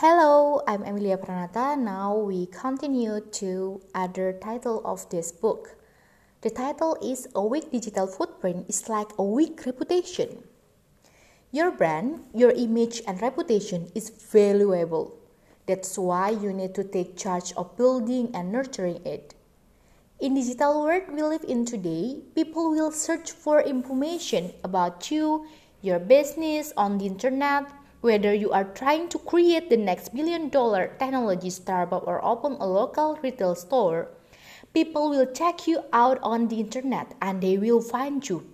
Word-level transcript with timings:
Hello, 0.00 0.62
I'm 0.66 0.82
Emilia 0.82 1.18
Pranata. 1.18 1.76
Now 1.76 2.16
we 2.16 2.46
continue 2.46 3.20
to 3.20 3.82
other 3.94 4.32
title 4.32 4.80
of 4.82 5.04
this 5.10 5.30
book. 5.30 5.76
The 6.40 6.48
title 6.48 6.96
is 7.04 7.28
A 7.34 7.44
Weak 7.44 7.70
Digital 7.70 8.06
Footprint 8.06 8.64
is 8.66 8.88
like 8.88 9.10
a 9.18 9.22
weak 9.22 9.60
reputation. 9.66 10.42
Your 11.52 11.70
brand, 11.70 12.24
your 12.32 12.52
image 12.52 13.02
and 13.06 13.20
reputation 13.20 13.92
is 13.94 14.08
valuable. 14.08 15.20
That's 15.66 15.98
why 15.98 16.30
you 16.30 16.54
need 16.54 16.74
to 16.76 16.84
take 16.84 17.18
charge 17.18 17.52
of 17.52 17.76
building 17.76 18.30
and 18.32 18.50
nurturing 18.50 19.04
it. 19.04 19.34
In 20.18 20.32
digital 20.32 20.80
world 20.80 21.12
we 21.12 21.20
live 21.20 21.44
in 21.44 21.66
today, 21.66 22.24
people 22.34 22.70
will 22.70 22.90
search 22.90 23.32
for 23.32 23.60
information 23.60 24.54
about 24.64 25.10
you, 25.10 25.44
your 25.82 25.98
business 25.98 26.72
on 26.74 26.96
the 26.96 27.04
internet, 27.04 27.68
whether 28.00 28.32
you 28.32 28.50
are 28.50 28.64
trying 28.64 29.08
to 29.10 29.18
create 29.18 29.68
the 29.68 29.76
next 29.76 30.14
billion 30.14 30.48
dollar 30.48 30.88
technology 30.98 31.50
startup 31.50 32.06
or 32.06 32.24
open 32.24 32.52
a 32.60 32.66
local 32.66 33.18
retail 33.22 33.54
store, 33.54 34.08
people 34.72 35.10
will 35.10 35.26
check 35.26 35.66
you 35.66 35.82
out 35.92 36.18
on 36.22 36.48
the 36.48 36.60
internet 36.60 37.14
and 37.20 37.42
they 37.42 37.58
will 37.58 37.80
find 37.80 38.28
you. 38.28 38.46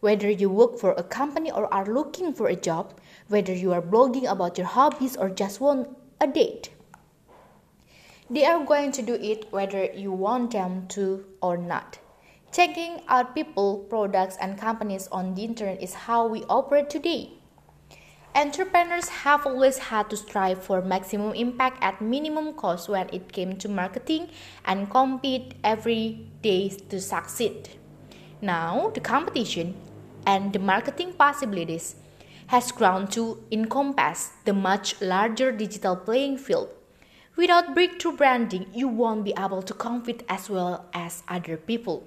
Whether 0.00 0.30
you 0.30 0.48
work 0.50 0.78
for 0.78 0.92
a 0.92 1.02
company 1.02 1.50
or 1.50 1.72
are 1.72 1.86
looking 1.86 2.32
for 2.32 2.48
a 2.48 2.56
job, 2.56 2.98
whether 3.28 3.52
you 3.52 3.72
are 3.72 3.82
blogging 3.82 4.30
about 4.30 4.58
your 4.58 4.66
hobbies 4.66 5.16
or 5.16 5.30
just 5.30 5.60
want 5.60 5.88
a 6.20 6.26
date. 6.26 6.70
They 8.30 8.44
are 8.44 8.64
going 8.64 8.92
to 8.92 9.02
do 9.02 9.14
it 9.14 9.50
whether 9.50 9.84
you 9.84 10.12
want 10.12 10.52
them 10.52 10.86
to 10.88 11.24
or 11.40 11.56
not. 11.56 11.98
Checking 12.52 13.02
out 13.08 13.34
people, 13.34 13.86
products, 13.90 14.36
and 14.40 14.58
companies 14.58 15.08
on 15.12 15.34
the 15.34 15.44
internet 15.44 15.82
is 15.82 15.94
how 15.94 16.26
we 16.26 16.44
operate 16.44 16.90
today. 16.90 17.37
Entrepreneurs 18.38 19.08
have 19.08 19.44
always 19.46 19.78
had 19.78 20.08
to 20.08 20.16
strive 20.16 20.62
for 20.62 20.80
maximum 20.80 21.34
impact 21.34 21.82
at 21.82 22.00
minimum 22.00 22.52
cost 22.52 22.88
when 22.88 23.08
it 23.12 23.32
came 23.32 23.56
to 23.56 23.68
marketing 23.68 24.28
and 24.64 24.88
compete 24.88 25.54
every 25.64 26.24
day 26.40 26.68
to 26.88 27.00
succeed. 27.00 27.70
Now, 28.40 28.92
the 28.94 29.00
competition 29.00 29.74
and 30.24 30.52
the 30.52 30.60
marketing 30.60 31.14
possibilities 31.14 31.96
has 32.46 32.70
grown 32.70 33.08
to 33.08 33.42
encompass 33.50 34.30
the 34.44 34.52
much 34.52 35.02
larger 35.02 35.50
digital 35.50 35.96
playing 35.96 36.38
field. 36.38 36.68
Without 37.34 37.74
breakthrough 37.74 38.16
branding, 38.16 38.66
you 38.72 38.86
won't 38.86 39.24
be 39.24 39.34
able 39.36 39.62
to 39.62 39.74
compete 39.74 40.22
as 40.28 40.48
well 40.48 40.86
as 40.94 41.24
other 41.26 41.56
people. 41.56 42.06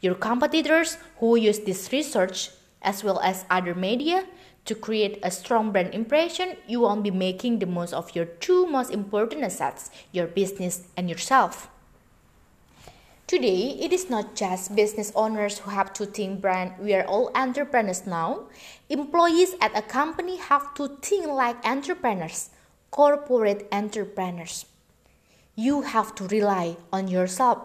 Your 0.00 0.16
competitors 0.16 0.98
who 1.20 1.36
use 1.36 1.60
this 1.60 1.92
research 1.92 2.50
as 2.82 3.04
well 3.04 3.20
as 3.20 3.44
other 3.48 3.76
media 3.76 4.26
to 4.64 4.74
create 4.74 5.18
a 5.22 5.30
strong 5.30 5.72
brand 5.72 5.94
impression, 5.94 6.56
you 6.66 6.80
won't 6.80 7.02
be 7.02 7.10
making 7.10 7.58
the 7.58 7.66
most 7.66 7.92
of 7.92 8.14
your 8.14 8.24
two 8.24 8.66
most 8.66 8.90
important 8.90 9.42
assets, 9.42 9.90
your 10.12 10.26
business 10.26 10.88
and 10.96 11.08
yourself. 11.08 11.68
Today, 13.26 13.78
it 13.80 13.92
is 13.92 14.10
not 14.10 14.34
just 14.34 14.74
business 14.74 15.12
owners 15.14 15.60
who 15.60 15.70
have 15.70 15.92
to 15.92 16.04
think 16.04 16.40
brand. 16.40 16.72
We 16.80 16.94
are 16.94 17.06
all 17.06 17.30
entrepreneurs 17.36 18.04
now. 18.04 18.50
Employees 18.88 19.54
at 19.60 19.76
a 19.78 19.82
company 19.82 20.36
have 20.36 20.74
to 20.74 20.88
think 21.00 21.28
like 21.28 21.64
entrepreneurs, 21.64 22.50
corporate 22.90 23.68
entrepreneurs. 23.70 24.66
You 25.54 25.82
have 25.82 26.14
to 26.16 26.24
rely 26.26 26.76
on 26.92 27.06
yourself. 27.06 27.58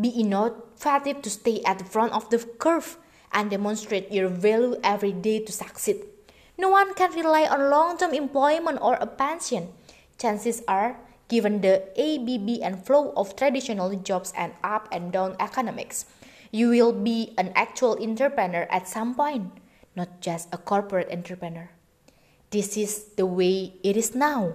Be 0.00 0.08
innovative 0.08 1.20
to 1.20 1.28
stay 1.28 1.60
at 1.66 1.78
the 1.78 1.84
front 1.84 2.14
of 2.14 2.30
the 2.30 2.38
curve 2.38 2.96
and 3.32 3.50
demonstrate 3.50 4.10
your 4.10 4.28
value 4.28 4.80
every 4.82 5.12
day 5.12 5.40
to 5.40 5.52
succeed. 5.52 6.00
No 6.60 6.68
one 6.68 6.92
can 6.92 7.16
rely 7.16 7.48
on 7.48 7.72
long 7.72 7.96
term 7.96 8.12
employment 8.12 8.84
or 8.84 9.00
a 9.00 9.08
pension. 9.08 9.72
Chances 10.20 10.60
are, 10.68 11.00
given 11.32 11.64
the 11.64 11.88
ABB 11.96 12.60
and 12.60 12.84
flow 12.84 13.16
of 13.16 13.32
traditional 13.32 13.88
jobs 13.96 14.30
and 14.36 14.52
up 14.62 14.84
and 14.92 15.08
down 15.08 15.40
economics, 15.40 16.04
you 16.52 16.68
will 16.68 16.92
be 16.92 17.32
an 17.38 17.56
actual 17.56 17.96
entrepreneur 17.96 18.68
at 18.68 18.86
some 18.86 19.14
point, 19.14 19.48
not 19.96 20.20
just 20.20 20.52
a 20.52 20.58
corporate 20.58 21.08
entrepreneur. 21.08 21.70
This 22.50 22.76
is 22.76 23.16
the 23.16 23.24
way 23.24 23.80
it 23.82 23.96
is 23.96 24.14
now. 24.14 24.52